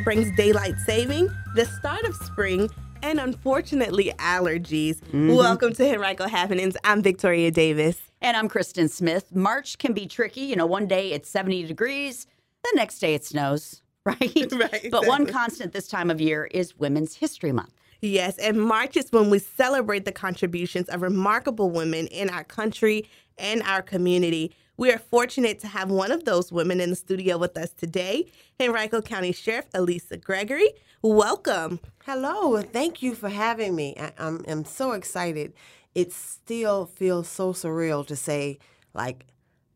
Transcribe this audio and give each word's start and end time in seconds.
that 0.00 0.04
brings 0.04 0.34
daylight 0.34 0.78
saving, 0.78 1.28
the 1.54 1.66
start 1.66 2.04
of 2.04 2.14
spring, 2.16 2.70
and 3.02 3.20
unfortunately 3.20 4.12
allergies. 4.18 4.96
Mm-hmm. 4.96 5.34
Welcome 5.34 5.74
to 5.74 5.92
Henrico 5.92 6.26
Happenings. 6.26 6.74
I'm 6.84 7.02
Victoria 7.02 7.50
Davis. 7.50 8.00
And 8.22 8.34
I'm 8.34 8.48
Kristen 8.48 8.88
Smith. 8.88 9.34
March 9.34 9.76
can 9.76 9.92
be 9.92 10.06
tricky. 10.06 10.40
You 10.40 10.56
know, 10.56 10.64
one 10.64 10.86
day 10.86 11.12
it's 11.12 11.28
70 11.28 11.66
degrees, 11.66 12.26
the 12.62 12.72
next 12.76 12.98
day 13.00 13.14
it 13.14 13.26
snows, 13.26 13.82
right? 14.06 14.18
right. 14.20 14.36
Exactly. 14.36 14.90
But 14.90 15.06
one 15.06 15.26
constant 15.26 15.74
this 15.74 15.86
time 15.86 16.10
of 16.10 16.18
year 16.18 16.48
is 16.50 16.78
Women's 16.78 17.16
History 17.16 17.52
Month. 17.52 17.74
Yes, 18.00 18.38
and 18.38 18.58
March 18.58 18.96
is 18.96 19.12
when 19.12 19.28
we 19.28 19.38
celebrate 19.38 20.06
the 20.06 20.12
contributions 20.12 20.88
of 20.88 21.02
remarkable 21.02 21.70
women 21.70 22.06
in 22.06 22.30
our 22.30 22.44
country 22.44 23.06
and 23.36 23.62
our 23.64 23.82
community. 23.82 24.54
We 24.80 24.90
are 24.92 24.98
fortunate 24.98 25.58
to 25.58 25.66
have 25.66 25.90
one 25.90 26.10
of 26.10 26.24
those 26.24 26.50
women 26.50 26.80
in 26.80 26.88
the 26.88 26.96
studio 26.96 27.36
with 27.36 27.58
us 27.58 27.68
today, 27.68 28.32
Henrico 28.58 29.02
County 29.02 29.30
Sheriff 29.30 29.70
Alisa 29.72 30.18
Gregory. 30.18 30.70
Welcome. 31.02 31.80
Hello, 32.06 32.62
thank 32.62 33.02
you 33.02 33.14
for 33.14 33.28
having 33.28 33.76
me. 33.76 33.94
I, 34.00 34.12
am 34.16 34.42
I'm 34.48 34.64
so 34.64 34.92
excited. 34.92 35.52
It 35.94 36.14
still 36.14 36.86
feels 36.86 37.28
so 37.28 37.52
surreal 37.52 38.06
to 38.06 38.16
say, 38.16 38.58
like, 38.94 39.26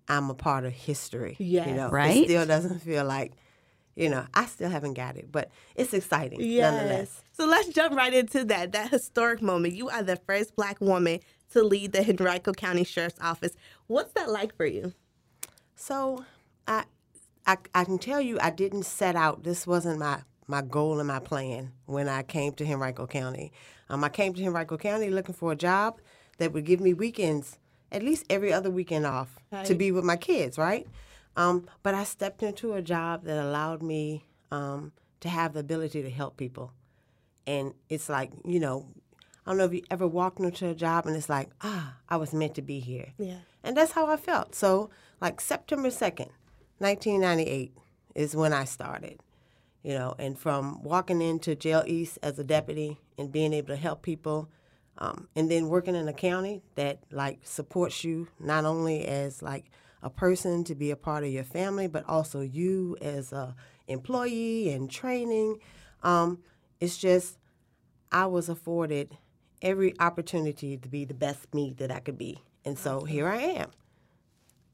I'm 0.09 0.31
a 0.31 0.35
part 0.35 0.65
of 0.65 0.73
history. 0.73 1.37
Yeah, 1.39 1.69
you 1.69 1.75
know, 1.75 1.91
right. 1.91 2.17
It 2.17 2.25
still 2.25 2.47
doesn't 2.47 2.79
feel 2.79 3.05
like 3.05 3.35
you 3.97 4.09
know, 4.09 4.27
I 4.35 4.47
still 4.47 4.71
haven't 4.71 4.95
got 4.95 5.17
it, 5.17 5.31
but 5.31 5.51
it's 5.77 5.95
exciting 5.95 6.41
yes. 6.41 6.73
nonetheless. 6.73 7.23
So 7.33 7.47
let's 7.47 7.69
jump 7.69 7.95
right 7.95 8.13
into 8.13 8.45
that. 8.47 8.73
That 8.73 8.91
historic 8.91 9.41
moment. 9.41 9.75
You 9.75 9.89
are 9.89 10.03
the 10.03 10.17
first 10.17 10.57
black 10.57 10.81
woman 10.81 11.21
to 11.55 11.63
lead 11.63 11.93
the 11.93 12.07
Henrico 12.09 12.53
County 12.53 12.85
Sheriff's 12.85 13.19
Office. 13.21 13.57
What's 13.87 14.13
that 14.13 14.29
like 14.29 14.55
for 14.57 14.67
you? 14.67 14.93
So 15.77 16.25
I, 16.67 16.85
I, 17.47 17.57
I 17.75 17.85
can 17.85 17.99
tell 17.99 18.21
you, 18.21 18.39
I 18.41 18.51
didn't 18.51 18.83
set 18.83 19.17
out. 19.17 19.45
This 19.45 19.67
wasn't 19.67 19.99
my 19.99 20.23
my 20.47 20.61
goal 20.61 20.99
and 20.99 21.09
my 21.09 21.21
plan 21.21 21.73
when 21.87 22.07
I 22.07 22.23
came 22.23 22.53
to 22.55 22.67
Henrico 22.71 23.07
County. 23.07 23.51
Um, 23.89 24.05
I 24.05 24.11
came 24.11 24.35
to 24.35 24.45
Henrico 24.45 24.77
County 24.77 25.09
looking 25.09 25.35
for 25.35 25.53
a 25.53 25.57
job 25.57 26.01
that 26.37 26.53
would 26.53 26.67
give 26.67 26.81
me 26.81 26.93
weekends, 26.93 27.59
at 27.91 28.03
least 28.03 28.27
every 28.29 28.53
other 28.53 28.69
weekend 28.71 29.07
off, 29.07 29.39
right. 29.51 29.65
to 29.65 29.75
be 29.75 29.91
with 29.91 30.05
my 30.05 30.17
kids, 30.17 30.59
right? 30.59 30.87
Um, 31.37 31.67
but 31.83 31.95
I 31.95 32.05
stepped 32.05 32.43
into 32.43 32.75
a 32.75 32.83
job 32.83 33.25
that 33.25 33.43
allowed 33.43 33.83
me 33.83 34.27
um, 34.51 34.93
to 35.21 35.31
have 35.31 35.55
the 35.55 35.61
ability 35.61 36.03
to 36.03 36.11
help 36.11 36.37
people. 36.37 36.73
And 37.47 37.73
it's 37.89 38.11
like, 38.11 38.31
you 38.45 38.61
know, 38.61 38.87
I 39.47 39.51
don't 39.51 39.59
know 39.59 39.65
if 39.65 39.75
you 39.75 39.83
ever 39.91 40.07
walked 40.07 40.41
into 40.41 40.69
a 40.69 40.75
job 40.75 41.07
and 41.07 41.15
it's 41.15 41.29
like, 41.29 41.51
ah, 41.61 41.97
I 42.09 42.17
was 42.17 42.33
meant 42.33 42.55
to 42.55 42.63
be 42.63 42.81
here. 42.81 43.13
Yeah. 43.19 43.41
And 43.63 43.77
that's 43.77 43.93
how 43.93 44.07
I 44.07 44.17
felt. 44.17 44.55
So, 44.55 44.91
like 45.21 45.41
September 45.41 45.89
2nd, 45.89 46.31
1998 46.79 47.77
is 48.15 48.35
when 48.35 48.53
I 48.53 48.65
started, 48.65 49.21
you 49.83 49.95
know, 49.95 50.15
and 50.19 50.39
from 50.39 50.83
walking 50.83 51.21
into 51.21 51.55
Jail 51.55 51.83
East 51.87 52.19
as 52.23 52.39
a 52.39 52.45
deputy 52.45 52.99
and 53.19 53.31
being 53.31 53.53
able 53.53 53.69
to 53.69 53.77
help 53.77 54.03
people, 54.03 54.49
um, 54.99 55.29
and 55.37 55.51
then 55.51 55.69
working 55.69 55.95
in 55.95 56.09
a 56.09 56.13
county 56.13 56.63
that 56.77 57.01
like 57.11 57.41
supports 57.43 58.05
you 58.05 58.29
not 58.39 58.65
only 58.65 59.05
as 59.07 59.43
like 59.43 59.67
a 60.03 60.11
person 60.11 60.65
to 60.65 60.75
be 60.75 60.91
a 60.91 60.97
part 60.97 61.25
of 61.25 61.31
your 61.31 61.45
family, 61.45 61.87
but 61.87 62.05
also 62.09 62.41
you 62.41 62.97
as 63.03 63.33
a 63.33 63.55
employee 63.89 64.71
and 64.71 64.91
training. 64.91 65.59
Um, 66.03 66.39
it's 66.81 66.97
just 66.97 67.39
I 68.13 68.27
was 68.27 68.49
afforded 68.49 69.17
every 69.63 69.99
opportunity 70.01 70.77
to 70.77 70.89
be 70.89 71.05
the 71.05 71.15
best 71.15 71.53
me 71.55 71.75
that 71.79 71.91
I 71.91 72.01
could 72.01 72.19
be, 72.19 72.39
and 72.65 72.79
so 72.79 72.99
okay. 72.99 73.13
here 73.13 73.29
I 73.29 73.37
am, 73.37 73.71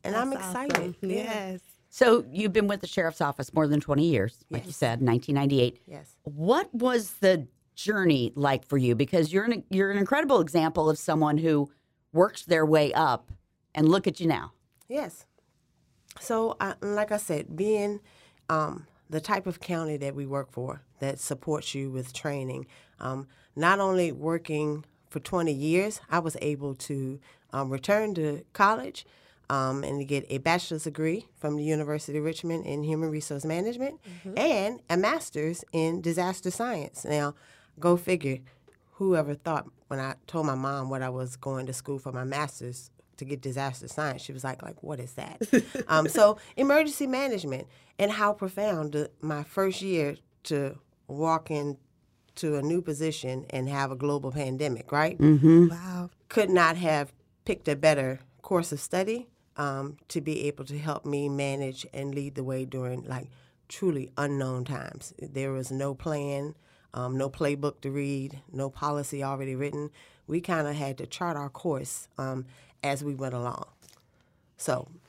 and 0.05 0.15
That's 0.15 0.17
I'm 0.17 0.33
excited. 0.33 0.95
Awesome. 0.97 1.11
Yes. 1.11 1.61
So 1.91 2.25
you've 2.31 2.53
been 2.53 2.69
with 2.69 2.81
the 2.81 2.87
sheriff's 2.87 3.21
office 3.21 3.53
more 3.53 3.67
than 3.67 3.81
20 3.81 4.05
years, 4.05 4.45
like 4.49 4.63
yes. 4.63 4.67
you 4.67 4.73
said, 4.73 5.03
1998. 5.03 5.83
Yes. 5.87 6.15
What 6.23 6.73
was 6.73 7.15
the 7.15 7.49
journey 7.75 8.33
like 8.37 8.65
for 8.65 8.79
you? 8.79 8.95
Because 8.95 9.33
you're 9.33 9.45
an 9.45 9.65
you're 9.71 9.91
an 9.91 9.99
incredible 9.99 10.41
example 10.41 10.89
of 10.89 10.99
someone 10.99 11.39
who 11.39 11.71
worked 12.13 12.49
their 12.49 12.67
way 12.67 12.93
up, 12.93 13.31
and 13.75 13.89
look 13.89 14.07
at 14.07 14.21
you 14.21 14.27
now. 14.27 14.53
Yes. 14.89 15.27
So, 16.19 16.57
I, 16.61 16.75
like 16.81 17.13
I 17.13 17.19
said, 17.19 17.57
being 17.57 18.01
um, 18.49 18.87
the 19.09 19.21
type 19.21 19.47
of 19.47 19.61
county 19.61 19.97
that 19.99 20.15
we 20.15 20.27
work 20.27 20.51
for 20.51 20.83
that 20.99 21.19
supports 21.19 21.75
you 21.75 21.91
with 21.91 22.13
training, 22.13 22.67
um, 22.99 23.29
not 23.57 23.81
only 23.81 24.13
working 24.13 24.85
for 25.09 25.21
20 25.21 25.53
years, 25.53 26.01
I 26.11 26.21
was 26.21 26.37
able 26.41 26.75
to 26.77 27.21
um, 27.53 27.71
return 27.71 28.15
to 28.15 28.45
college 28.53 29.05
um, 29.49 29.83
and 29.83 29.99
to 29.99 30.05
get 30.05 30.25
a 30.31 30.39
bachelor's 30.39 30.85
degree 30.85 31.27
from 31.37 31.57
the 31.57 31.65
University 31.65 32.19
of 32.19 32.25
Richmond 32.25 32.65
in 32.65 32.85
human 32.85 33.11
resource 33.11 33.45
management 33.45 34.01
mm-hmm. 34.05 34.39
and 34.39 34.81
a 34.89 34.97
master's 34.97 35.65
in 35.73 36.01
disaster 36.01 36.51
science. 36.51 37.05
Now, 37.05 37.35
go 37.79 37.97
figure. 37.97 38.39
Whoever 38.93 39.35
thought 39.35 39.67
when 39.89 39.99
I 39.99 40.15
told 40.27 40.47
my 40.47 40.55
mom 40.55 40.89
what 40.89 41.03
I 41.03 41.09
was 41.09 41.37
going 41.37 41.67
to 41.67 41.73
school 41.73 41.99
for 41.99 42.13
my 42.13 42.25
master's 42.25 42.91
to 43.17 43.25
get 43.25 43.41
disaster 43.41 43.89
science. 43.89 44.23
She 44.23 44.33
was 44.33 44.45
like, 44.45 44.63
like, 44.63 44.83
what 44.83 45.01
is 45.01 45.13
that? 45.15 45.43
um, 45.89 46.09
so 46.09 46.39
emergency 46.57 47.07
management 47.07 47.67
and 47.99 48.11
how 48.11 48.33
profound 48.33 49.09
my 49.21 49.43
first 49.43 49.83
year 49.83 50.17
to 50.45 50.79
walk 51.09 51.51
into 52.43 52.57
a 52.57 52.63
new 52.63 52.83
position 52.83 53.47
and 53.51 53.69
have 53.69 53.91
a 53.91 53.97
global 53.97 54.33
pandemic, 54.33 54.93
right? 54.93 55.19
Mm-hmm. 55.19 55.69
Wow. 55.69 56.11
Could 56.29 56.51
not 56.51 56.77
have 56.77 57.13
picked 57.45 57.69
a 57.69 57.77
better 57.77 58.21
course 58.43 58.73
of 58.73 58.81
study 58.81 59.29
um, 59.57 59.97
to 60.09 60.21
be 60.21 60.47
able 60.47 60.65
to 60.65 60.79
help 60.79 61.05
me 61.05 61.29
manage 61.29 61.87
and 61.93 62.15
lead 62.15 62.35
the 62.35 62.45
way 62.45 62.65
during 62.65 63.05
like 63.05 63.27
truly 63.69 64.11
unknown 64.17 64.65
times. 64.65 65.13
There 65.21 65.53
was 65.53 65.71
no 65.71 65.95
plan, 65.95 66.55
um, 66.95 67.17
no 67.17 67.29
playbook 67.29 67.81
to 67.83 67.91
read, 67.91 68.41
no 68.53 68.71
policy 68.71 69.23
already 69.23 69.55
written. 69.55 69.91
We 70.27 70.41
kind 70.41 70.67
of 70.67 70.77
had 70.77 70.99
to 70.99 71.07
chart 71.07 71.37
our 71.37 71.49
course 71.51 72.09
um, 72.19 72.47
as 72.83 73.05
we 73.05 73.15
went 73.15 73.35
along. 73.35 73.67
So 74.57 74.89
a- 74.99 75.00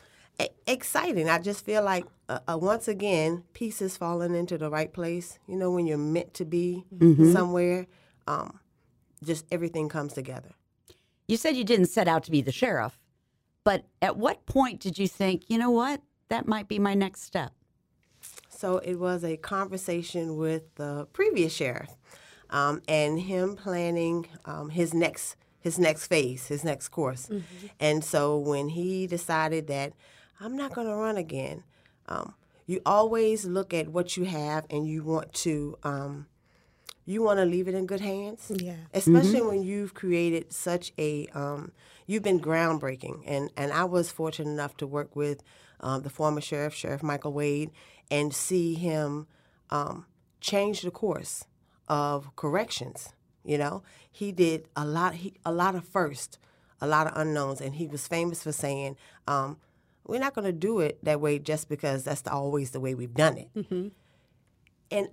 exciting. 0.68 1.29
I 1.29 1.40
just 1.40 1.66
feel 1.66 1.84
like 1.84 2.06
uh, 2.29 2.40
uh, 2.47 2.57
once 2.57 2.88
again 2.88 3.44
pieces 3.53 3.97
falling 3.97 4.35
into 4.35 4.57
the 4.57 4.69
right 4.69 4.91
place. 4.91 5.40
You 5.47 5.57
know 5.57 5.72
when 5.72 5.88
you're 5.88 5.97
meant 5.97 6.34
to 6.35 6.46
be 6.46 6.85
mm-hmm. 6.94 7.31
somewhere, 7.31 7.88
um, 8.28 8.59
just 9.24 9.46
everything 9.52 9.90
comes 9.90 10.13
together. 10.13 10.52
You 11.28 11.38
said 11.38 11.56
you 11.56 11.63
didn't 11.63 11.88
set 11.88 12.07
out 12.07 12.24
to 12.25 12.31
be 12.31 12.41
the 12.41 12.52
sheriff, 12.52 13.00
but 13.63 13.85
at 14.02 14.18
what 14.18 14.46
point 14.46 14.79
did 14.79 14.97
you 14.97 15.07
think, 15.07 15.44
you 15.50 15.57
know 15.57 15.72
what, 15.72 16.02
that 16.29 16.47
might 16.47 16.68
be 16.68 16.79
my 16.79 16.94
next 16.94 17.23
step? 17.23 17.53
So 18.50 18.78
it 18.78 18.96
was 18.96 19.23
a 19.23 19.38
conversation 19.38 20.38
with 20.38 20.75
the 20.75 21.08
previous 21.13 21.53
sheriff, 21.53 21.90
um, 22.50 22.81
and 22.88 23.19
him 23.19 23.56
planning 23.56 24.28
um, 24.46 24.69
his 24.69 24.94
next 24.94 25.35
his 25.62 25.78
next 25.78 26.08
phase, 26.08 26.47
his 26.47 26.63
next 26.63 26.90
course. 26.90 27.28
Mm-hmm. 27.28 27.68
And 27.79 28.03
so 28.03 28.38
when 28.38 28.69
he 28.69 29.06
decided 29.08 29.68
that 29.68 29.94
I'm 30.41 30.57
not 30.57 30.74
going 30.74 30.88
to 30.88 30.96
run 30.96 31.18
again, 31.18 31.63
um, 32.07 32.34
you 32.66 32.81
always 32.85 33.46
look 33.46 33.74
at 33.74 33.90
what 33.90 34.18
you 34.18 34.24
have 34.25 34.66
and 34.69 34.88
you 34.88 35.03
want 35.03 35.34
to 35.34 35.78
um, 35.84 36.28
you 37.06 37.22
want 37.22 37.40
to 37.40 37.46
leave 37.46 37.68
it 37.68 37.75
in 37.75 37.85
good 37.85 38.00
hands. 38.00 38.52
Yeah. 38.53 38.75
Especially 38.94 39.40
mm-hmm. 39.40 39.47
when 39.47 39.63
you've 39.63 39.94
created 39.94 40.52
such 40.52 40.94
a 40.97 41.28
um, 41.34 41.72
you've 42.07 42.24
been 42.24 42.40
groundbreaking 42.40 43.24
and 43.25 43.52
and 43.56 43.72
I 43.72 43.84
was 43.84 44.12
fortunate 44.12 44.50
enough 44.50 44.78
to 44.78 44.88
work 44.88 45.16
with 45.16 45.44
um, 45.79 46.03
the 46.03 46.09
former 46.09 46.41
sheriff, 46.41 46.73
Sheriff 46.73 47.03
Michael 47.03 47.34
Wade, 47.34 47.72
and 48.09 48.34
see 48.34 48.75
him 48.75 49.28
um, 49.69 50.06
change 50.40 50.81
the 50.81 50.91
course 50.91 51.46
of 51.87 52.35
corrections 52.35 53.14
you 53.44 53.58
know, 53.58 53.84
he 54.11 54.32
did 54.32 54.67
a 54.76 54.85
lot. 54.85 55.16
He 55.16 55.34
a 55.46 55.52
lot 55.52 55.76
of 55.76 55.85
first, 55.85 56.37
a 56.79 56.87
lot 56.87 57.08
of 57.08 57.14
unknowns, 57.16 57.61
and 57.61 57.76
he 57.76 57.87
was 57.87 58.08
famous 58.08 58.44
for 58.44 58.52
saying, 58.52 58.97
um, 59.28 59.58
"We're 60.06 60.20
not 60.20 60.34
going 60.34 60.46
to 60.46 60.52
do 60.52 60.80
it 60.80 61.03
that 61.03 61.22
way 61.22 61.40
just 61.40 61.70
because 61.70 62.03
that's 62.03 62.22
the, 62.22 62.32
always 62.32 62.72
the 62.72 62.80
way 62.80 62.94
we've 62.96 63.14
done 63.14 63.38
it." 63.38 63.50
Mm-hmm. 63.56 63.88
And 64.92 65.09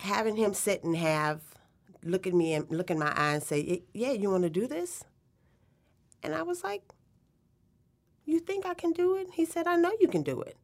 having 0.00 0.36
him 0.36 0.54
sit 0.54 0.84
and 0.84 0.96
have 0.96 1.40
look 2.02 2.26
at 2.26 2.34
me 2.34 2.54
and 2.54 2.70
look 2.70 2.90
in 2.90 2.98
my 2.98 3.12
eye 3.16 3.34
and 3.34 3.42
say, 3.42 3.82
"Yeah, 3.92 4.12
you 4.12 4.30
want 4.30 4.44
to 4.44 4.50
do 4.50 4.66
this?" 4.66 5.04
And 6.22 6.34
I 6.34 6.42
was 6.42 6.64
like, 6.64 6.82
"You 8.24 8.40
think 8.40 8.66
I 8.66 8.74
can 8.74 8.92
do 8.92 9.16
it?" 9.16 9.28
He 9.34 9.44
said, 9.44 9.66
"I 9.66 9.76
know 9.76 9.92
you 10.00 10.08
can 10.08 10.22
do 10.22 10.40
it." 10.42 10.56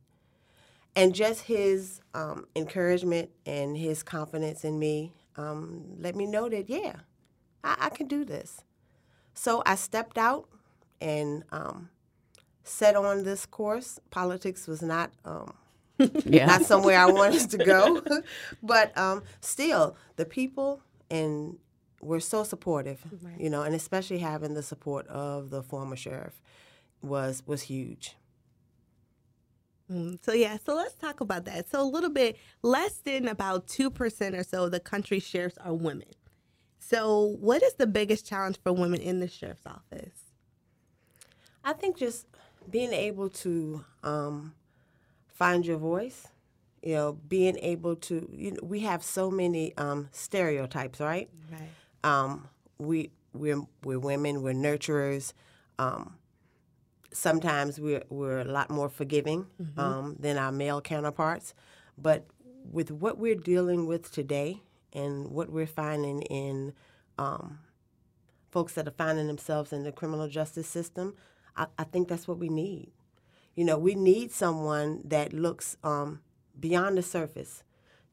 And 0.95 1.15
just 1.15 1.43
his 1.43 2.01
um, 2.15 2.47
encouragement 2.55 3.31
and 3.47 3.77
his 3.77 4.03
confidence 4.03 4.63
in 4.63 4.79
me 4.79 5.13
um, 5.37 5.97
let 5.99 6.15
me 6.15 6.27
know 6.27 6.49
that, 6.49 6.69
yeah, 6.69 6.97
I, 7.65 7.77
I, 7.81 7.89
can 7.89 8.07
do 8.07 8.25
this. 8.25 8.63
So 9.35 9.63
I 9.65 9.77
stepped 9.77 10.19
out 10.19 10.49
and 11.01 11.45
um, 11.51 11.89
set 12.65 12.97
on 12.97 13.25
this 13.25 13.47
course. 13.47 13.99
Politics 14.11 14.67
was 14.67 14.83
not. 14.83 15.11
Um, 15.25 15.55
yeah. 16.25 16.47
Not 16.47 16.63
somewhere 16.63 16.99
I 16.99 17.07
wanted 17.07 17.51
to 17.51 17.59
go, 17.59 18.03
but 18.63 18.97
um, 18.97 19.23
still, 19.41 19.97
the 20.17 20.25
people 20.25 20.83
and 21.11 21.59
were 22.01 22.19
so 22.19 22.43
supportive, 22.43 23.01
right. 23.23 23.41
you 23.41 23.49
know, 23.49 23.63
and 23.63 23.75
especially 23.75 24.19
having 24.19 24.55
the 24.55 24.63
support 24.63 25.07
of 25.07 25.51
the 25.51 25.63
former 25.63 25.97
sheriff 25.97 26.43
was 27.03 27.43
was 27.47 27.63
huge. 27.63 28.17
Mm, 29.91 30.19
so 30.25 30.33
yeah, 30.33 30.57
so 30.65 30.75
let's 30.75 30.95
talk 30.95 31.21
about 31.21 31.45
that. 31.45 31.71
So 31.71 31.81
a 31.81 31.85
little 31.85 32.11
bit 32.11 32.37
less 32.63 32.95
than 32.95 33.29
about 33.29 33.69
two 33.69 33.91
percent 33.91 34.35
or 34.35 34.43
so 34.43 34.65
of 34.65 34.73
the 34.73 34.81
country 34.81 35.21
sheriffs 35.21 35.59
are 35.59 35.75
women. 35.75 36.09
So 36.79 37.37
what 37.41 37.63
is 37.63 37.75
the 37.75 37.87
biggest 37.87 38.27
challenge 38.27 38.59
for 38.63 38.73
women 38.73 39.01
in 39.01 39.21
the 39.21 39.29
sheriff's 39.29 39.67
office? 39.67 40.19
I 41.65 41.73
think 41.73 41.97
just 41.97 42.27
being 42.71 42.93
able 42.93 43.29
to 43.29 43.85
um, 44.03 44.55
find 45.29 45.65
your 45.67 45.79
voice. 45.79 46.29
You 46.83 46.95
know, 46.95 47.13
being 47.29 47.59
able 47.59 47.95
to. 47.97 48.29
You 48.33 48.53
know, 48.53 48.59
we 48.63 48.81
have 48.81 49.05
so 49.05 49.31
many 49.31 49.77
um, 49.77 50.09
stereotypes, 50.13 51.01
right? 51.01 51.29
Right. 51.51 51.69
Um, 52.03 52.49
we 52.79 53.11
we're 53.33 53.63
we're 53.85 54.01
women. 54.01 54.43
We're 54.43 54.55
nurturers. 54.55 55.33
Um, 55.79 56.15
sometimes 57.13 57.79
we're 57.79 58.03
we're 58.09 58.41
a 58.41 58.45
lot 58.45 58.71
more 58.71 58.89
forgiving 58.89 59.47
mm-hmm. 59.63 59.79
um, 59.79 60.17
than 60.19 60.39
our 60.39 60.51
male 60.53 60.81
counterparts. 60.81 61.55
But 61.97 62.27
with 62.71 62.91
what 62.91 63.19
we're 63.19 63.35
dealing 63.35 63.87
with 63.87 64.11
today 64.13 64.63
and 64.93 65.29
what 65.29 65.51
we're 65.51 65.67
finding 65.67 66.23
in 66.23 66.73
um, 67.19 67.59
folks 68.51 68.75
that 68.75 68.87
are 68.87 68.93
finding 68.93 69.27
themselves 69.27 69.73
in 69.73 69.83
the 69.85 69.93
criminal 69.93 70.29
justice 70.29 70.69
system, 70.69 71.15
I, 71.57 71.67
I, 71.79 71.85
think 71.85 72.09
that's 72.09 72.27
what 72.27 72.39
we 72.39 72.49
need. 72.49 72.93
You 73.55 73.65
know, 73.65 73.79
we 73.79 73.95
need 73.95 74.33
someone 74.33 75.03
that 75.05 75.33
looks 75.33 75.77
um, 75.85 76.21
beyond 76.59 76.97
the 76.97 77.03
surface 77.03 77.63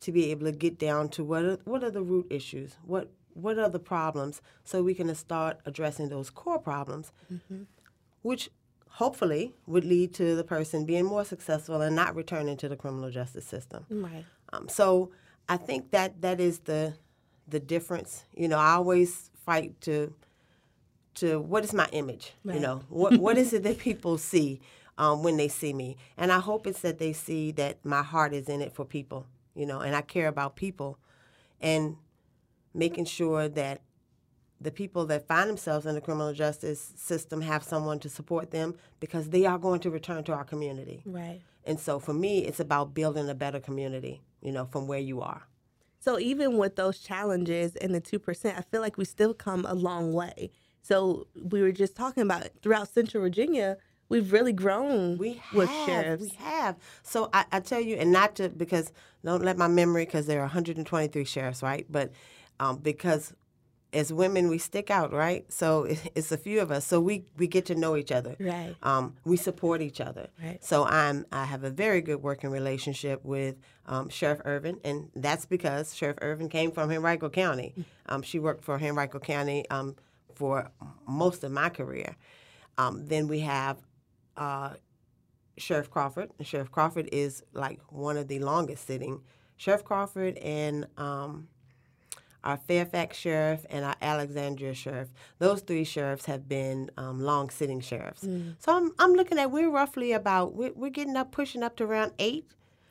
to 0.02 0.12
be 0.12 0.32
able 0.32 0.46
to 0.46 0.52
get 0.52 0.78
down 0.78 1.10
to 1.10 1.24
what 1.24 1.44
are, 1.44 1.58
what 1.66 1.84
are 1.84 1.92
the 1.92 2.02
root 2.02 2.28
issues, 2.30 2.78
what 2.86 3.12
what 3.34 3.58
are 3.58 3.70
the 3.70 3.80
problems, 3.80 4.42
so 4.64 4.84
we 4.84 4.94
can 4.94 5.14
start 5.16 5.60
addressing 5.66 6.10
those 6.10 6.30
core 6.30 6.60
problems, 6.60 7.12
mm-hmm. 7.32 7.64
which 8.22 8.50
hopefully 8.90 9.54
would 9.66 9.86
lead 9.86 10.14
to 10.16 10.36
the 10.36 10.44
person 10.44 10.86
being 10.86 11.06
more 11.06 11.24
successful 11.24 11.82
and 11.82 11.96
not 11.96 12.16
returning 12.16 12.58
to 12.58 12.68
the 12.68 12.76
criminal 12.76 13.10
justice 13.10 13.46
system. 13.46 13.86
Right. 13.90 14.26
Um, 14.52 14.68
so 14.68 15.12
I 15.48 15.58
think 15.58 15.92
that 15.92 16.22
that 16.22 16.40
is 16.40 16.60
the 16.60 16.96
the 17.48 17.60
difference. 17.60 18.26
You 18.36 18.48
know, 18.48 18.58
I 18.58 18.74
always 18.74 19.32
fight 19.46 19.80
to 19.82 20.14
to 21.16 21.40
what 21.40 21.64
is 21.64 21.74
my 21.74 21.88
image? 21.92 22.34
Right. 22.44 22.56
You 22.56 22.62
know, 22.62 22.84
what 22.90 23.18
what 23.18 23.38
is 23.38 23.54
it 23.54 23.64
that 23.64 23.78
people 23.80 24.18
see 24.18 24.62
um, 24.98 25.24
when 25.24 25.38
they 25.38 25.48
see 25.48 25.74
me? 25.74 25.98
And 26.18 26.32
I 26.32 26.40
hope 26.40 26.68
it's 26.68 26.82
that 26.82 27.00
they 27.00 27.14
see 27.14 27.52
that 27.54 27.84
my 27.84 28.04
heart 28.04 28.34
is 28.34 28.50
in 28.50 28.62
it 28.62 28.74
for 28.74 28.86
people. 28.86 29.26
You 29.56 29.66
know, 29.66 29.80
and 29.80 29.96
I 29.96 30.02
care 30.02 30.28
about 30.28 30.56
people, 30.56 30.98
and 31.60 31.98
making 32.74 33.06
sure 33.06 33.50
that 33.50 33.82
the 34.62 34.72
people 34.72 35.06
that 35.06 35.28
find 35.28 35.50
themselves 35.50 35.86
in 35.86 35.96
the 35.96 36.02
criminal 36.02 36.34
justice 36.34 36.94
system 36.96 37.42
have 37.42 37.64
someone 37.64 38.00
to 38.00 38.10
support 38.10 38.52
them 38.52 38.76
because 39.00 39.30
they 39.30 39.46
are 39.46 39.58
going 39.58 39.80
to 39.80 39.90
return 39.90 40.24
to 40.26 40.34
our 40.34 40.44
community. 40.44 41.02
Right. 41.06 41.42
And 41.64 41.80
so 41.80 42.00
for 42.00 42.14
me, 42.14 42.46
it's 42.46 42.60
about 42.60 42.94
building 42.94 43.30
a 43.30 43.36
better 43.36 43.60
community, 43.60 44.22
you 44.42 44.52
know, 44.52 44.66
from 44.66 44.88
where 44.88 45.00
you 45.00 45.22
are. 45.22 45.44
So 46.00 46.20
even 46.20 46.58
with 46.58 46.76
those 46.76 47.00
challenges 47.00 47.76
and 47.76 47.94
the 47.94 48.02
2%, 48.02 48.58
I 48.58 48.62
feel 48.62 48.82
like 48.82 48.98
we 48.98 49.06
still 49.06 49.34
come 49.34 49.66
a 49.66 49.76
long 49.76 50.14
way. 50.14 50.52
So 50.82 51.28
we 51.36 51.62
were 51.62 51.72
just 51.72 51.96
talking 51.96 52.24
about 52.24 52.48
throughout 52.62 52.90
Central 52.90 53.22
Virginia, 53.22 53.78
we've 54.10 54.32
really 54.32 54.54
grown 54.54 55.18
we 55.18 55.34
have, 55.34 55.54
with 55.54 55.70
sheriffs. 55.86 56.24
We 56.24 56.32
have. 56.38 56.78
So 57.04 57.30
I, 57.34 57.46
I 57.52 57.60
tell 57.60 57.82
you, 57.82 57.96
and 57.96 58.12
not 58.12 58.36
to, 58.36 58.50
because 58.50 58.92
don't 59.24 59.44
let 59.44 59.58
my 59.58 59.68
memory, 59.68 60.06
because 60.06 60.26
there 60.26 60.40
are 60.40 60.44
123 60.44 61.26
sheriffs, 61.26 61.62
right? 61.62 61.86
But 61.90 62.12
um, 62.60 62.78
because 62.78 63.34
as 63.92 64.14
women 64.14 64.50
we 64.50 64.58
stick 64.58 64.92
out 64.92 65.12
right 65.12 65.52
so 65.52 65.84
it's 66.16 66.32
a 66.32 66.38
few 66.38 66.62
of 66.62 66.72
us 66.72 66.86
so 66.86 67.00
we 67.00 67.26
we 67.38 67.48
get 67.48 67.66
to 67.66 67.76
know 67.76 67.96
each 67.96 68.12
other 68.12 68.36
right 68.40 68.76
um, 68.84 69.16
we 69.26 69.36
support 69.36 69.82
each 69.82 70.00
other 70.00 70.30
right 70.44 70.64
so 70.64 70.86
i'm 70.86 71.26
i 71.32 71.44
have 71.44 71.64
a 71.64 71.70
very 71.70 72.02
good 72.02 72.22
working 72.22 72.50
relationship 72.50 73.24
with 73.24 73.56
um, 73.88 74.10
sheriff 74.10 74.42
irving 74.46 74.80
and 74.84 75.10
that's 75.16 75.46
because 75.46 75.96
sheriff 75.96 76.18
irving 76.22 76.50
came 76.50 76.72
from 76.72 76.92
henrico 76.92 77.30
county 77.30 77.74
mm. 77.78 77.84
um, 78.08 78.22
she 78.22 78.38
worked 78.38 78.64
for 78.64 78.78
henrico 78.78 79.20
county 79.20 79.68
um, 79.70 79.96
for 80.36 80.72
most 81.08 81.44
of 81.44 81.52
my 81.52 81.70
career 81.70 82.16
um, 82.78 83.06
then 83.06 83.28
we 83.28 83.40
have 83.40 83.78
uh, 84.38 84.74
sheriff 85.58 85.90
crawford 85.90 86.32
and 86.38 86.48
sheriff 86.48 86.72
crawford 86.72 87.10
is 87.12 87.44
like 87.54 87.80
one 87.90 88.18
of 88.18 88.28
the 88.28 88.40
longest 88.40 88.86
sitting 88.86 89.22
sheriff 89.58 89.84
crawford 89.84 90.38
and 90.38 90.88
um, 90.98 91.48
our 92.44 92.58
Fairfax 92.58 93.18
sheriff 93.18 93.66
and 93.70 93.84
our 93.84 93.96
Alexandria 94.02 94.74
sheriff. 94.74 95.10
Those 95.40 95.62
three 95.62 95.84
sheriffs 95.84 96.26
have 96.26 96.48
been 96.48 96.90
um, 96.98 97.20
long 97.20 97.50
sitting 97.50 97.82
sheriffs. 97.82 98.24
Mm. 98.24 98.56
So 98.60 98.76
I'm, 98.76 98.92
I'm 99.00 99.14
looking 99.14 99.38
at 99.40 99.52
we're 99.52 99.70
roughly 99.70 100.14
about 100.14 100.56
we're, 100.56 100.72
we're 100.74 100.90
getting 100.90 101.16
up 101.16 101.32
pushing 101.32 101.64
up 101.64 101.76
to 101.78 101.84
around 101.84 102.14
eight. 102.20 102.46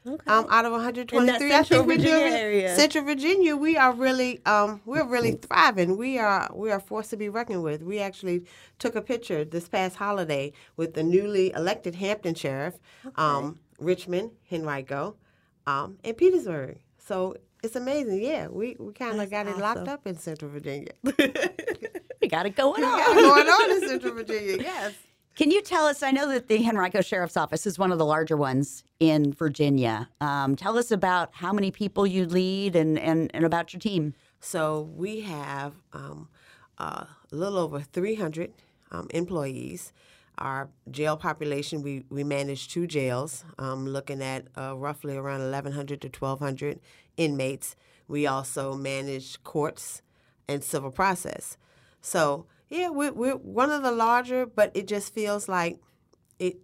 Okay. 0.08 0.30
Um, 0.30 0.46
out 0.50 0.64
of 0.64 0.72
123, 0.72 1.18
In 1.18 1.26
that 1.26 1.66
Central 1.66 1.84
Virginia 1.84 2.34
area. 2.34 2.74
Central 2.74 3.04
Virginia, 3.04 3.56
we 3.56 3.76
are 3.76 3.92
really, 3.92 4.44
um, 4.46 4.80
we're 4.84 5.06
really 5.06 5.32
thriving. 5.32 5.96
We 5.96 6.18
are, 6.18 6.50
we 6.54 6.70
are 6.70 6.80
forced 6.80 7.10
to 7.10 7.16
be 7.16 7.28
reckoned 7.28 7.62
with. 7.62 7.82
We 7.82 7.98
actually 8.00 8.44
took 8.78 8.94
a 8.94 9.02
picture 9.02 9.44
this 9.44 9.68
past 9.68 9.96
holiday 9.96 10.52
with 10.76 10.94
the 10.94 11.02
newly 11.02 11.52
elected 11.52 11.94
Hampton 11.96 12.34
sheriff, 12.34 12.78
okay. 13.06 13.14
um, 13.16 13.58
Richmond, 13.78 14.32
Henrico, 14.50 15.16
um, 15.66 15.98
and 16.04 16.16
Petersburg. 16.16 16.78
So 16.98 17.36
it's 17.62 17.76
amazing. 17.76 18.22
Yeah, 18.22 18.48
we, 18.48 18.76
we 18.78 18.92
kind 18.92 19.20
of 19.20 19.30
got 19.30 19.46
awesome. 19.46 19.58
it 19.58 19.62
locked 19.62 19.88
up 19.88 20.06
in 20.06 20.18
Central 20.18 20.50
Virginia. 20.50 20.92
we 21.02 22.28
got 22.28 22.46
it 22.46 22.56
going 22.56 22.82
on. 22.82 22.96
We 22.96 23.04
Got 23.04 23.16
it 23.16 23.20
going 23.20 23.48
on 23.48 23.82
in 23.82 23.88
Central 23.88 24.14
Virginia. 24.14 24.58
Yes. 24.60 24.94
Can 25.38 25.52
you 25.52 25.62
tell 25.62 25.86
us? 25.86 26.02
I 26.02 26.10
know 26.10 26.28
that 26.32 26.48
the 26.48 26.66
Henrico 26.66 27.00
Sheriff's 27.00 27.36
Office 27.36 27.64
is 27.64 27.78
one 27.78 27.92
of 27.92 27.98
the 27.98 28.04
larger 28.04 28.36
ones 28.36 28.82
in 28.98 29.32
Virginia. 29.32 30.08
Um, 30.20 30.56
tell 30.56 30.76
us 30.76 30.90
about 30.90 31.30
how 31.32 31.52
many 31.52 31.70
people 31.70 32.08
you 32.08 32.26
lead 32.26 32.74
and, 32.74 32.98
and, 32.98 33.30
and 33.32 33.44
about 33.44 33.72
your 33.72 33.78
team. 33.78 34.14
So 34.40 34.90
we 34.96 35.20
have 35.20 35.74
um, 35.92 36.28
uh, 36.76 37.04
a 37.30 37.36
little 37.36 37.56
over 37.56 37.78
300 37.78 38.52
um, 38.90 39.06
employees. 39.10 39.92
Our 40.38 40.70
jail 40.90 41.16
population, 41.16 41.82
we, 41.82 42.04
we 42.10 42.24
manage 42.24 42.66
two 42.66 42.88
jails, 42.88 43.44
um, 43.60 43.86
looking 43.86 44.20
at 44.20 44.48
uh, 44.58 44.76
roughly 44.76 45.16
around 45.16 45.42
1,100 45.42 46.00
to 46.00 46.08
1,200 46.08 46.80
inmates. 47.16 47.76
We 48.08 48.26
also 48.26 48.74
manage 48.74 49.40
courts 49.44 50.02
and 50.48 50.64
civil 50.64 50.90
process. 50.90 51.56
So, 52.00 52.46
yeah, 52.68 52.90
we're, 52.90 53.12
we're 53.12 53.36
one 53.36 53.70
of 53.70 53.82
the 53.82 53.92
larger, 53.92 54.46
but 54.46 54.70
it 54.74 54.86
just 54.86 55.14
feels 55.14 55.48
like 55.48 55.78
it. 56.38 56.58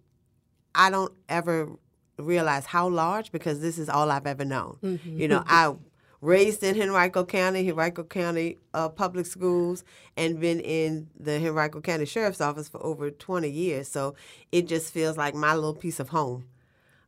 I 0.75 0.91
don't 0.91 1.13
ever 1.29 1.71
realize 2.19 2.67
how 2.67 2.89
large 2.89 3.33
because 3.33 3.61
this 3.61 3.79
is 3.79 3.89
all 3.89 4.11
I've 4.11 4.27
ever 4.27 4.45
known. 4.45 4.79
Mm-hmm. 4.83 5.21
You 5.21 5.29
know, 5.29 5.45
I 5.47 5.75
raised 6.21 6.63
in 6.63 6.81
Henrico 6.81 7.25
County, 7.25 7.69
Henrico 7.69 8.03
County 8.03 8.59
uh, 8.73 8.89
Public 8.89 9.27
Schools, 9.27 9.85
and 10.17 10.41
been 10.41 10.61
in 10.61 11.09
the 11.19 11.37
Henrico 11.37 11.81
County 11.81 12.07
Sheriff's 12.07 12.41
Office 12.41 12.69
for 12.69 12.85
over 12.85 13.11
20 13.11 13.49
years. 13.49 13.89
So 13.89 14.15
it 14.51 14.67
just 14.67 14.93
feels 14.93 15.17
like 15.17 15.35
my 15.35 15.55
little 15.55 15.75
piece 15.75 16.01
of 16.01 16.09
home. 16.09 16.47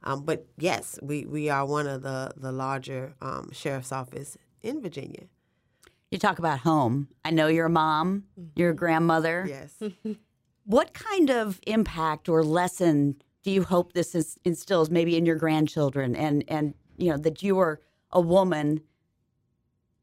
Um, 0.03 0.23
but 0.23 0.47
yes, 0.59 0.99
we, 1.03 1.25
we 1.25 1.49
are 1.49 1.67
one 1.67 1.87
of 1.87 2.03
the, 2.03 2.33
the 2.37 2.53
larger 2.53 3.15
um, 3.21 3.51
sheriff's 3.53 3.91
office 3.91 4.37
in 4.63 4.81
Virginia. 4.81 5.25
You 6.11 6.19
talk 6.19 6.39
about 6.39 6.61
home. 6.61 7.09
I 7.25 7.31
know 7.31 7.49
you're 7.49 7.67
a 7.67 7.71
mom, 7.71 8.25
you're 8.55 8.71
a 8.71 8.77
grandmother. 8.77 9.47
Yes. 9.49 9.83
what 10.65 10.95
kind 10.95 11.31
of 11.31 11.61
impact 11.67 12.29
or 12.29 12.43
lesson 12.45 13.17
do 13.43 13.51
you 13.51 13.63
hope 13.63 13.93
this 13.93 14.15
is, 14.15 14.39
instills 14.45 14.91
maybe 14.91 15.17
in 15.17 15.25
your 15.25 15.37
grandchildren 15.37 16.17
and, 16.17 16.45
and 16.49 16.75
you 16.97 17.11
know 17.11 17.17
that 17.17 17.43
you 17.43 17.59
are 17.59 17.81
a 18.11 18.21
woman 18.21 18.81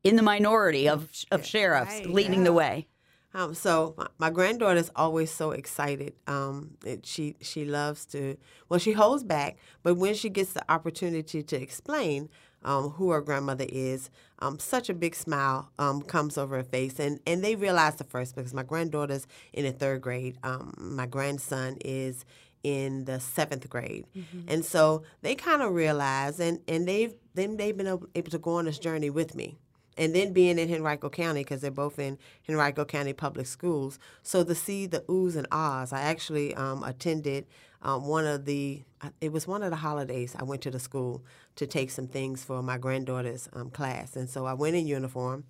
in 0.03 0.15
the 0.15 0.21
minority 0.21 0.87
of, 0.87 1.09
of 1.31 1.45
sheriffs 1.45 1.95
right, 1.95 2.09
leading 2.09 2.39
yeah. 2.39 2.45
the 2.45 2.53
way? 2.53 2.87
Um, 3.33 3.53
so 3.53 3.95
my, 3.97 4.07
my 4.19 4.29
granddaughter 4.29 4.79
is 4.79 4.91
always 4.95 5.31
so 5.31 5.51
excited. 5.51 6.13
Um, 6.27 6.77
it, 6.85 7.05
she 7.05 7.35
she 7.41 7.65
loves 7.65 8.05
to 8.07 8.37
well 8.69 8.79
she 8.79 8.93
holds 8.93 9.23
back, 9.23 9.57
but 9.81 9.95
when 9.95 10.13
she 10.13 10.29
gets 10.29 10.53
the 10.53 10.63
opportunity 10.71 11.41
to 11.41 11.61
explain 11.61 12.29
um, 12.63 12.89
who 12.89 13.11
her 13.11 13.21
grandmother 13.21 13.65
is, 13.67 14.09
um, 14.39 14.59
such 14.59 14.89
a 14.89 14.93
big 14.93 15.15
smile 15.15 15.69
um, 15.79 16.01
comes 16.01 16.37
over 16.37 16.57
her 16.57 16.63
face, 16.63 16.99
and 16.99 17.19
and 17.25 17.43
they 17.43 17.55
realize 17.55 17.95
the 17.95 18.03
first 18.03 18.35
because 18.35 18.53
my 18.53 18.63
granddaughter's 18.63 19.27
in 19.53 19.65
the 19.65 19.71
third 19.71 20.01
grade. 20.01 20.37
Um, 20.43 20.73
my 20.77 21.05
grandson 21.05 21.77
is 21.83 22.25
in 22.63 23.05
the 23.05 23.19
seventh 23.19 23.69
grade, 23.69 24.05
mm-hmm. 24.15 24.41
and 24.47 24.65
so 24.65 25.03
they 25.21 25.35
kind 25.35 25.61
of 25.61 25.73
realize, 25.73 26.39
and 26.39 26.59
and 26.67 26.87
they've 26.87 27.13
then 27.33 27.57
they've 27.57 27.75
been 27.75 27.87
able, 27.87 28.07
able 28.15 28.31
to 28.31 28.37
go 28.37 28.55
on 28.55 28.65
this 28.65 28.79
journey 28.79 29.09
with 29.09 29.35
me 29.35 29.57
and 29.97 30.15
then 30.15 30.33
being 30.33 30.57
in 30.59 30.73
Henrico 30.73 31.09
County 31.09 31.41
because 31.41 31.61
they're 31.61 31.71
both 31.71 31.99
in 31.99 32.17
Henrico 32.49 32.85
County 32.85 33.13
Public 33.13 33.45
Schools. 33.45 33.99
So 34.21 34.43
to 34.43 34.55
see 34.55 34.85
the 34.85 35.01
oohs 35.01 35.35
and 35.35 35.47
ahs, 35.51 35.93
I 35.93 36.01
actually 36.01 36.53
um, 36.55 36.83
attended 36.83 37.45
um, 37.83 38.07
one 38.07 38.25
of 38.25 38.45
the. 38.45 38.81
It 39.21 39.31
was 39.31 39.45
one 39.47 39.61
of 39.63 39.69
the 39.69 39.75
holidays. 39.77 40.35
I 40.39 40.43
went 40.43 40.61
to 40.63 40.71
the 40.71 40.79
school 40.79 41.23
to 41.57 41.67
take 41.67 41.91
some 41.91 42.07
things 42.07 42.43
for 42.43 42.63
my 42.63 42.77
granddaughter's 42.77 43.49
um, 43.53 43.69
class, 43.69 44.15
and 44.15 44.29
so 44.29 44.45
I 44.45 44.53
went 44.53 44.75
in 44.75 44.87
uniform. 44.87 45.43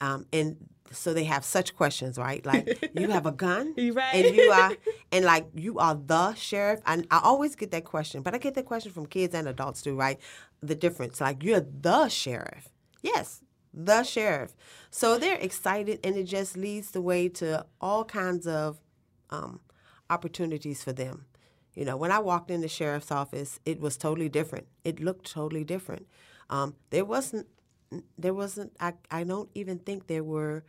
um, 0.00 0.26
and 0.32 0.56
so 0.90 1.12
they 1.12 1.24
have 1.24 1.44
such 1.44 1.76
questions, 1.76 2.16
right? 2.18 2.44
Like 2.46 2.90
you 2.94 3.08
have 3.10 3.26
a 3.26 3.30
gun, 3.32 3.74
Right. 3.78 4.14
and 4.14 4.34
you 4.34 4.50
are, 4.50 4.72
and 5.12 5.24
like 5.24 5.46
you 5.54 5.78
are 5.78 5.94
the 5.94 6.34
sheriff. 6.34 6.80
And 6.86 7.06
I 7.10 7.20
always 7.22 7.54
get 7.56 7.70
that 7.72 7.84
question, 7.84 8.22
but 8.22 8.34
I 8.34 8.38
get 8.38 8.54
that 8.54 8.64
question 8.64 8.90
from 8.92 9.04
kids 9.06 9.34
and 9.34 9.46
adults 9.46 9.82
too, 9.82 9.94
right? 9.94 10.18
The 10.62 10.74
difference, 10.74 11.20
like 11.20 11.42
you're 11.44 11.60
the 11.60 12.08
sheriff. 12.08 12.68
Yes, 13.02 13.42
the 13.72 14.02
sheriff. 14.02 14.54
So 14.90 15.18
they're 15.18 15.36
excited, 15.38 16.00
and 16.02 16.16
it 16.16 16.24
just 16.24 16.56
leads 16.56 16.90
the 16.92 17.02
way 17.02 17.28
to 17.40 17.66
all 17.80 18.04
kinds 18.04 18.46
of 18.46 18.80
um, 19.30 19.60
opportunities 20.10 20.82
for 20.82 20.92
them. 20.92 21.26
You 21.78 21.84
know, 21.84 21.96
when 21.96 22.10
I 22.10 22.18
walked 22.18 22.50
in 22.50 22.60
the 22.60 22.66
sheriff's 22.66 23.12
office, 23.12 23.60
it 23.64 23.78
was 23.80 23.96
totally 23.96 24.28
different. 24.28 24.66
It 24.82 24.98
looked 24.98 25.30
totally 25.30 25.62
different. 25.62 26.08
Um, 26.50 26.74
there 26.90 27.04
wasn't, 27.04 27.46
there 28.18 28.34
wasn't. 28.34 28.72
I, 28.80 28.94
I 29.12 29.22
don't 29.22 29.48
even 29.54 29.78
think 29.78 30.08
there 30.08 30.24
were 30.24 30.64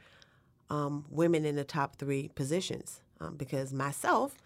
um, 0.70 1.06
women 1.10 1.46
in 1.46 1.56
the 1.56 1.64
top 1.64 1.96
three 1.96 2.30
positions 2.36 3.02
um, 3.20 3.38
because 3.38 3.74
myself, 3.74 4.38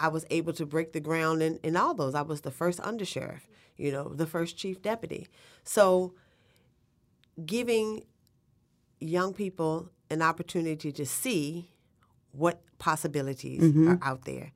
I 0.00 0.08
was 0.08 0.26
able 0.30 0.52
to 0.54 0.66
break 0.66 0.94
the 0.94 1.00
ground 1.00 1.44
in, 1.44 1.60
in 1.62 1.76
all 1.76 1.94
those. 1.94 2.16
I 2.16 2.22
was 2.22 2.40
the 2.40 2.50
first 2.50 2.80
undersheriff, 2.80 3.42
you 3.76 3.92
know, 3.92 4.08
the 4.08 4.26
first 4.26 4.56
chief 4.56 4.82
deputy. 4.82 5.28
So, 5.62 6.14
giving 7.46 8.04
young 8.98 9.32
people 9.32 9.90
an 10.10 10.22
opportunity 10.22 10.90
to 10.90 11.06
see 11.06 11.70
what 12.32 12.62
possibilities 12.78 13.62
are 13.86 14.00
out 14.02 14.24
there. 14.24 14.50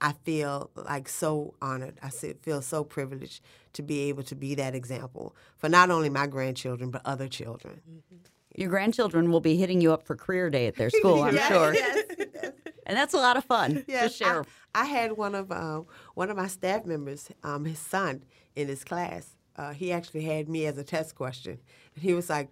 I 0.00 0.12
feel 0.12 0.70
like 0.76 1.08
so 1.08 1.54
honored. 1.60 1.98
I 2.02 2.10
feel 2.10 2.62
so 2.62 2.84
privileged 2.84 3.42
to 3.72 3.82
be 3.82 4.08
able 4.08 4.22
to 4.24 4.34
be 4.34 4.54
that 4.54 4.74
example 4.74 5.34
for 5.56 5.68
not 5.68 5.90
only 5.90 6.08
my 6.08 6.26
grandchildren 6.26 6.90
but 6.90 7.02
other 7.04 7.28
children. 7.28 7.80
Your 8.56 8.70
grandchildren 8.70 9.30
will 9.30 9.40
be 9.40 9.56
hitting 9.56 9.80
you 9.80 9.92
up 9.92 10.04
for 10.06 10.16
career 10.16 10.50
day 10.50 10.66
at 10.66 10.76
their 10.76 10.90
school, 10.90 11.22
I'm 11.22 11.34
Yes, 11.34 11.48
sure. 11.48 11.74
yes. 11.74 12.52
And 12.86 12.96
that's 12.96 13.12
a 13.12 13.18
lot 13.18 13.36
of 13.36 13.44
fun 13.44 13.84
Yes, 13.86 14.12
to 14.12 14.24
share. 14.24 14.44
I, 14.74 14.82
I 14.82 14.84
had 14.86 15.12
one 15.16 15.34
of 15.34 15.52
uh, 15.52 15.82
one 16.14 16.30
of 16.30 16.36
my 16.36 16.46
staff 16.46 16.86
members, 16.86 17.28
um, 17.44 17.64
his 17.66 17.78
son, 17.78 18.24
in 18.56 18.68
his 18.68 18.82
class. 18.84 19.34
Uh, 19.56 19.72
he 19.72 19.92
actually 19.92 20.22
had 20.22 20.48
me 20.48 20.64
as 20.66 20.78
a 20.78 20.84
test 20.84 21.14
question, 21.16 21.58
and 21.94 22.02
he 22.02 22.14
was 22.14 22.30
like, 22.30 22.48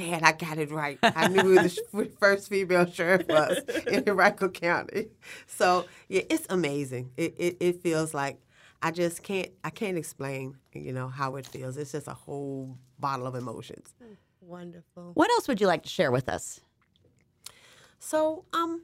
"Dad, 0.00 0.22
I 0.22 0.32
got 0.32 0.58
it 0.58 0.70
right. 0.70 0.98
I 1.02 1.28
knew 1.28 1.42
who 1.42 1.54
the 1.56 2.10
first 2.18 2.48
female 2.48 2.86
sheriff 2.86 3.28
was 3.28 3.58
in 3.86 4.08
Henrico 4.08 4.48
County." 4.48 5.08
So 5.46 5.86
yeah, 6.08 6.22
it's 6.30 6.46
amazing. 6.50 7.10
It, 7.16 7.34
it 7.38 7.56
it 7.60 7.82
feels 7.82 8.14
like 8.14 8.40
I 8.82 8.90
just 8.90 9.22
can't 9.22 9.50
I 9.64 9.70
can't 9.70 9.98
explain 9.98 10.56
you 10.72 10.92
know 10.92 11.08
how 11.08 11.36
it 11.36 11.46
feels. 11.46 11.76
It's 11.76 11.92
just 11.92 12.08
a 12.08 12.14
whole 12.14 12.78
bottle 12.98 13.26
of 13.26 13.34
emotions. 13.34 13.94
Wonderful. 14.40 15.12
What 15.14 15.30
else 15.30 15.48
would 15.48 15.60
you 15.60 15.66
like 15.66 15.82
to 15.84 15.88
share 15.88 16.10
with 16.10 16.28
us? 16.28 16.60
So, 17.98 18.44
um, 18.52 18.82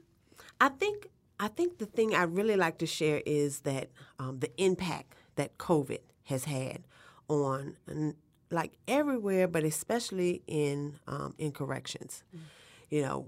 I 0.61 0.69
think 0.69 1.09
I 1.39 1.47
think 1.47 1.77
the 1.79 1.85
thing 1.85 2.15
I 2.15 2.23
really 2.23 2.55
like 2.55 2.77
to 2.79 2.85
share 2.85 3.21
is 3.25 3.61
that 3.61 3.89
um, 4.19 4.39
the 4.39 4.51
impact 4.61 5.13
that 5.35 5.57
COVID 5.57 5.99
has 6.25 6.45
had 6.45 6.83
on 7.27 7.77
n- 7.89 8.15
like 8.51 8.73
everywhere, 8.87 9.47
but 9.47 9.63
especially 9.63 10.41
in 10.47 10.99
um, 11.07 11.33
in 11.37 11.51
corrections. 11.51 12.23
You 12.89 13.01
know, 13.01 13.27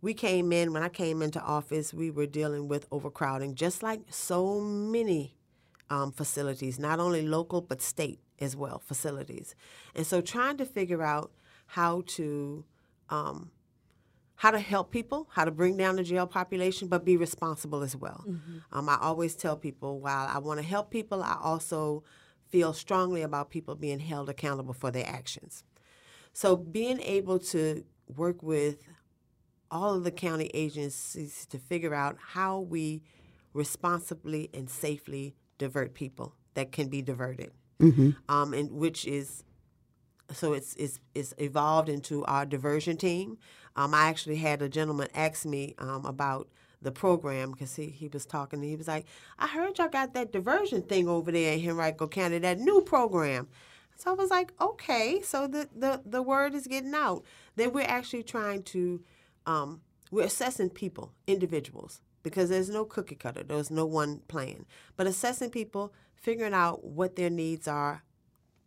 we 0.00 0.14
came 0.14 0.52
in 0.52 0.72
when 0.72 0.82
I 0.82 0.88
came 0.88 1.22
into 1.22 1.40
office, 1.40 1.94
we 1.94 2.10
were 2.10 2.26
dealing 2.26 2.68
with 2.68 2.86
overcrowding, 2.90 3.54
just 3.54 3.82
like 3.82 4.00
so 4.10 4.60
many 4.60 5.36
um, 5.90 6.10
facilities, 6.12 6.78
not 6.78 6.98
only 6.98 7.22
local 7.22 7.60
but 7.60 7.80
state 7.80 8.18
as 8.40 8.56
well 8.56 8.78
facilities, 8.84 9.54
and 9.94 10.06
so 10.06 10.20
trying 10.20 10.56
to 10.58 10.64
figure 10.66 11.02
out 11.02 11.30
how 11.66 12.02
to 12.06 12.64
um, 13.08 13.50
how 14.34 14.50
to 14.50 14.58
help 14.58 14.90
people, 14.90 15.28
how 15.32 15.44
to 15.44 15.50
bring 15.50 15.76
down 15.76 15.96
the 15.96 16.02
jail 16.02 16.26
population, 16.26 16.88
but 16.88 17.04
be 17.04 17.16
responsible 17.16 17.82
as 17.82 17.96
well. 17.96 18.24
Um, 18.72 18.88
I 18.88 18.98
always 19.00 19.34
tell 19.34 19.56
people 19.56 20.00
while 20.00 20.28
I 20.28 20.38
want 20.38 20.60
to 20.60 20.66
help 20.66 20.90
people, 20.90 21.22
I 21.22 21.38
also 21.42 22.02
feel 22.48 22.72
strongly 22.72 23.22
about 23.22 23.50
people 23.50 23.74
being 23.74 23.98
held 23.98 24.28
accountable 24.28 24.74
for 24.74 24.90
their 24.90 25.06
actions. 25.06 25.64
So 26.32 26.56
being 26.56 27.00
able 27.00 27.38
to 27.40 27.84
work 28.14 28.42
with 28.42 28.78
all 29.70 29.94
of 29.94 30.04
the 30.04 30.10
county 30.10 30.50
agencies 30.54 31.46
to 31.46 31.58
figure 31.58 31.94
out 31.94 32.16
how 32.20 32.60
we 32.60 33.02
responsibly 33.52 34.50
and 34.54 34.68
safely 34.70 35.34
divert 35.58 35.94
people 35.94 36.34
that 36.54 36.72
can 36.72 36.88
be 36.88 37.02
diverted, 37.02 37.50
um, 38.28 38.52
and 38.54 38.70
which 38.70 39.06
is 39.06 39.42
so 40.32 40.52
it's, 40.54 40.74
it's 40.76 41.00
it's 41.14 41.34
evolved 41.38 41.88
into 41.88 42.24
our 42.26 42.44
diversion 42.46 42.96
team. 42.96 43.38
Um, 43.76 43.94
I 43.94 44.08
actually 44.08 44.36
had 44.36 44.62
a 44.62 44.68
gentleman 44.68 45.08
ask 45.14 45.44
me 45.46 45.74
um, 45.78 46.04
about 46.04 46.48
the 46.82 46.92
program 46.92 47.52
because 47.52 47.74
he, 47.74 47.86
he 47.86 48.08
was 48.08 48.26
talking. 48.26 48.60
And 48.60 48.68
he 48.68 48.76
was 48.76 48.88
like, 48.88 49.06
"I 49.38 49.46
heard 49.46 49.78
y'all 49.78 49.88
got 49.88 50.14
that 50.14 50.32
diversion 50.32 50.82
thing 50.82 51.08
over 51.08 51.32
there 51.32 51.54
in 51.54 51.68
Henrico 51.68 52.06
County, 52.06 52.38
that 52.38 52.58
new 52.58 52.80
program." 52.82 53.48
So 53.96 54.10
I 54.10 54.14
was 54.14 54.30
like, 54.30 54.52
"Okay." 54.60 55.20
So 55.22 55.46
the 55.46 55.68
the, 55.74 56.02
the 56.04 56.22
word 56.22 56.54
is 56.54 56.66
getting 56.66 56.94
out 56.94 57.24
that 57.56 57.72
we're 57.72 57.86
actually 57.86 58.22
trying 58.22 58.62
to 58.64 59.02
um, 59.46 59.80
we're 60.10 60.24
assessing 60.24 60.70
people, 60.70 61.12
individuals, 61.26 62.00
because 62.22 62.48
there's 62.48 62.70
no 62.70 62.84
cookie 62.84 63.14
cutter. 63.14 63.42
There's 63.42 63.70
no 63.70 63.86
one 63.86 64.20
plan, 64.28 64.66
but 64.96 65.06
assessing 65.06 65.50
people, 65.50 65.92
figuring 66.14 66.54
out 66.54 66.84
what 66.84 67.16
their 67.16 67.30
needs 67.30 67.66
are, 67.68 68.02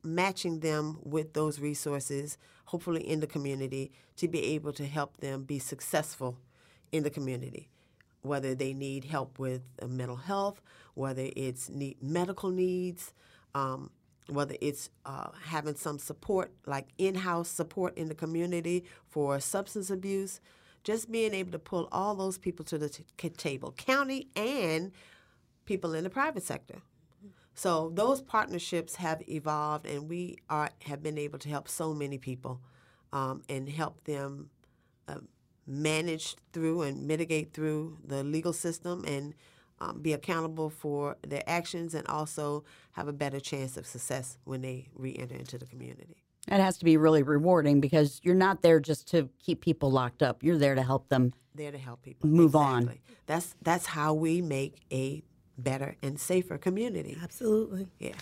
matching 0.03 0.59
them 0.59 0.99
with 1.03 1.33
those 1.33 1.59
resources, 1.59 2.37
hopefully 2.65 3.07
in 3.07 3.19
the 3.19 3.27
community, 3.27 3.91
to 4.17 4.27
be 4.27 4.43
able 4.53 4.73
to 4.73 4.85
help 4.85 5.17
them 5.17 5.43
be 5.43 5.59
successful 5.59 6.37
in 6.91 7.03
the 7.03 7.09
community. 7.09 7.69
Whether 8.21 8.53
they 8.55 8.73
need 8.73 9.05
help 9.05 9.39
with 9.39 9.61
uh, 9.81 9.87
mental 9.87 10.17
health, 10.17 10.61
whether 10.93 11.29
it's 11.35 11.69
need 11.69 11.97
medical 12.01 12.49
needs, 12.49 13.13
um, 13.55 13.91
whether 14.27 14.55
it's 14.61 14.89
uh, 15.05 15.29
having 15.45 15.75
some 15.75 15.99
support, 15.99 16.51
like 16.65 16.87
in 16.97 17.15
house 17.15 17.49
support 17.49 17.97
in 17.97 18.09
the 18.09 18.15
community 18.15 18.85
for 19.07 19.39
substance 19.39 19.89
abuse, 19.89 20.39
just 20.83 21.11
being 21.11 21.33
able 21.33 21.51
to 21.51 21.59
pull 21.59 21.87
all 21.91 22.15
those 22.15 22.37
people 22.37 22.65
to 22.65 22.77
the 22.77 22.89
t- 22.89 23.29
table, 23.29 23.73
county 23.77 24.27
and 24.35 24.91
people 25.65 25.93
in 25.93 26.03
the 26.03 26.09
private 26.09 26.43
sector. 26.43 26.81
So 27.53 27.91
those 27.93 28.21
partnerships 28.21 28.95
have 28.95 29.21
evolved, 29.27 29.85
and 29.85 30.09
we 30.09 30.37
are 30.49 30.69
have 30.85 31.03
been 31.03 31.17
able 31.17 31.39
to 31.39 31.49
help 31.49 31.67
so 31.67 31.93
many 31.93 32.17
people, 32.17 32.61
um, 33.11 33.41
and 33.49 33.67
help 33.67 34.03
them 34.05 34.49
uh, 35.07 35.19
manage 35.69 36.35
through 36.51 36.81
and 36.81 37.07
mitigate 37.07 37.53
through 37.53 37.97
the 38.03 38.23
legal 38.23 38.53
system, 38.53 39.05
and 39.07 39.33
um, 39.79 40.01
be 40.01 40.11
accountable 40.11 40.69
for 40.69 41.17
their 41.25 41.43
actions, 41.47 41.93
and 41.93 42.05
also 42.07 42.63
have 42.93 43.07
a 43.07 43.13
better 43.13 43.39
chance 43.39 43.77
of 43.77 43.85
success 43.85 44.37
when 44.43 44.61
they 44.61 44.89
re-enter 44.95 45.35
into 45.35 45.57
the 45.57 45.65
community. 45.65 46.17
It 46.47 46.59
has 46.59 46.77
to 46.79 46.85
be 46.85 46.97
really 46.97 47.21
rewarding 47.21 47.79
because 47.79 48.19
you're 48.23 48.35
not 48.35 48.61
there 48.61 48.79
just 48.79 49.07
to 49.09 49.29
keep 49.39 49.61
people 49.61 49.91
locked 49.91 50.23
up. 50.23 50.43
You're 50.43 50.57
there 50.57 50.75
to 50.75 50.81
help 50.83 51.07
them. 51.09 51.33
There 51.53 51.71
to 51.71 51.77
help 51.77 52.01
people 52.01 52.27
Move 52.29 52.55
on. 52.55 52.97
That's 53.27 53.55
that's 53.61 53.85
how 53.85 54.13
we 54.13 54.41
make 54.41 54.77
a 54.91 55.23
better 55.57 55.95
and 56.01 56.19
safer 56.19 56.57
community. 56.57 57.17
Absolutely. 57.21 57.87
Yeah. 57.99 58.13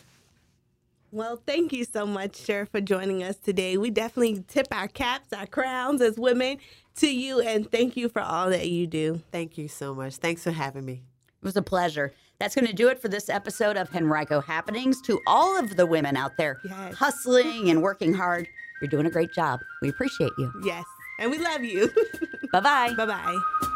Well, 1.17 1.41
thank 1.47 1.73
you 1.73 1.83
so 1.83 2.05
much, 2.05 2.35
Sheriff, 2.35 2.69
for 2.69 2.79
joining 2.79 3.23
us 3.23 3.37
today. 3.37 3.75
We 3.75 3.89
definitely 3.89 4.43
tip 4.47 4.67
our 4.71 4.87
caps, 4.87 5.33
our 5.33 5.47
crowns 5.47 5.99
as 5.99 6.15
women 6.19 6.59
to 6.97 7.07
you, 7.11 7.39
and 7.41 7.69
thank 7.71 7.97
you 7.97 8.07
for 8.07 8.21
all 8.21 8.51
that 8.51 8.69
you 8.69 8.85
do. 8.85 9.23
Thank 9.31 9.57
you 9.57 9.67
so 9.67 9.95
much. 9.95 10.17
Thanks 10.17 10.43
for 10.43 10.51
having 10.51 10.85
me. 10.85 11.01
It 11.41 11.43
was 11.45 11.57
a 11.57 11.63
pleasure. 11.63 12.13
That's 12.37 12.53
going 12.53 12.67
to 12.67 12.73
do 12.73 12.87
it 12.89 13.01
for 13.01 13.07
this 13.07 13.29
episode 13.29 13.77
of 13.77 13.89
Henrico 13.95 14.41
Happenings. 14.41 15.01
To 15.07 15.19
all 15.25 15.57
of 15.57 15.75
the 15.75 15.87
women 15.87 16.15
out 16.15 16.37
there 16.37 16.59
Yes. 16.63 16.93
hustling 16.93 17.71
and 17.71 17.81
working 17.81 18.13
hard, 18.13 18.47
you're 18.79 18.87
doing 18.89 19.07
a 19.07 19.11
great 19.11 19.33
job. 19.33 19.59
We 19.81 19.89
appreciate 19.89 20.33
you. 20.37 20.51
Yes. 20.63 20.85
And 21.19 21.31
we 21.31 21.39
love 21.39 21.63
you. 21.63 21.91
Bye 22.51 22.59
bye. 22.59 22.93
bye 22.95 23.07
bye. 23.07 23.66